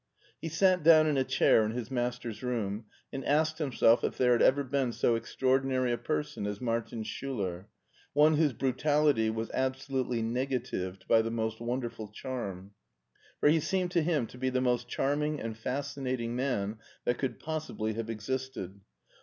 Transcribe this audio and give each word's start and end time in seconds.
He 0.41 0.49
sat 0.49 0.81
down 0.81 1.05
in 1.05 1.15
a 1.15 1.23
chair 1.23 1.63
in 1.63 1.73
his 1.73 1.91
master's 1.91 2.41
room, 2.41 2.85
and 3.13 3.23
asked 3.23 3.59
himself 3.59 4.03
if 4.03 4.17
there 4.17 4.31
had 4.31 4.41
ever 4.41 4.63
been 4.63 4.93
so 4.93 5.13
extraordinary 5.13 5.91
a 5.93 5.97
person 5.99 6.47
as 6.47 6.59
Martin 6.59 7.03
Schiiler, 7.03 7.67
one 8.13 8.33
whose 8.37 8.53
brutality 8.53 9.29
was 9.29 9.51
absolutely 9.53 10.23
negatived 10.23 11.07
by 11.07 11.21
the 11.21 11.29
most 11.29 11.59
wonderful 11.61 12.07
charm; 12.07 12.71
for 13.39 13.47
he 13.49 13.59
seemed 13.59 13.91
to 13.91 14.01
him 14.01 14.25
to 14.25 14.39
be 14.39 14.49
the 14.49 14.59
most 14.59 14.87
charming 14.89 15.39
and 15.39 15.55
fas 15.55 15.93
cinating 15.93 16.29
man 16.29 16.79
that 17.05 17.19
could 17.19 17.37
possibly 17.37 17.93
have 17.93 18.09
existed.. 18.09 18.81